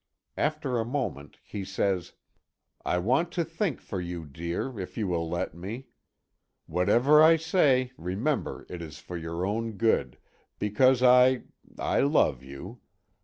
[0.35, 2.13] After a moment he says:
[2.83, 5.89] "I want to think for you, dear, if you will let me.
[6.65, 10.17] Whatever I say, remember it is for your own good,
[10.57, 11.43] because I
[11.77, 12.81] I love you.